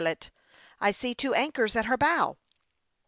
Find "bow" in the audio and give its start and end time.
1.95-2.39